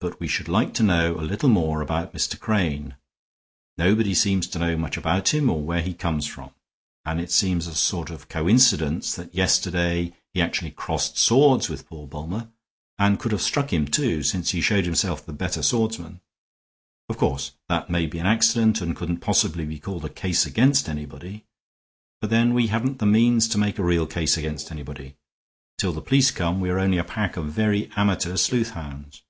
"But 0.00 0.20
we 0.20 0.28
should 0.28 0.46
like 0.46 0.74
to 0.74 0.84
know 0.84 1.18
a 1.18 1.26
little 1.26 1.48
more 1.48 1.80
about 1.80 2.14
Mr. 2.14 2.38
Crane. 2.38 2.94
Nobody 3.76 4.14
seems 4.14 4.46
to 4.46 4.58
know 4.60 4.76
much 4.76 4.96
about 4.96 5.30
him, 5.34 5.50
or 5.50 5.60
where 5.60 5.82
he 5.82 5.92
comes 5.92 6.24
from. 6.24 6.50
And 7.04 7.20
it 7.20 7.32
seems 7.32 7.66
a 7.66 7.74
sort 7.74 8.08
of 8.08 8.28
coincidence 8.28 9.16
that 9.16 9.34
yesterday 9.34 10.12
he 10.32 10.40
actually 10.40 10.70
crossed 10.70 11.18
swords 11.18 11.68
with 11.68 11.88
poor 11.88 12.06
Bulmer, 12.06 12.48
and 12.96 13.18
could 13.18 13.32
have 13.32 13.42
stuck 13.42 13.72
him, 13.72 13.88
too, 13.88 14.22
since 14.22 14.52
he 14.52 14.60
showed 14.60 14.84
himself 14.84 15.26
the 15.26 15.32
better 15.32 15.64
swordsman. 15.64 16.20
Of 17.08 17.16
course, 17.16 17.54
that 17.68 17.90
may 17.90 18.06
be 18.06 18.20
an 18.20 18.26
accident 18.26 18.80
and 18.80 18.94
couldn't 18.94 19.18
possibly 19.18 19.64
be 19.64 19.80
called 19.80 20.04
a 20.04 20.08
case 20.08 20.46
against 20.46 20.88
anybody; 20.88 21.44
but 22.20 22.30
then 22.30 22.54
we 22.54 22.68
haven't 22.68 23.00
the 23.00 23.06
means 23.06 23.48
to 23.48 23.58
make 23.58 23.80
a 23.80 23.82
real 23.82 24.06
case 24.06 24.36
against 24.36 24.70
anybody. 24.70 25.16
Till 25.76 25.92
the 25.92 26.00
police 26.02 26.30
come 26.30 26.60
we 26.60 26.70
are 26.70 26.78
only 26.78 26.98
a 26.98 27.02
pack 27.04 27.36
of 27.36 27.46
very 27.46 27.90
amateur 27.96 28.34
sleuthhounds." 28.36 29.22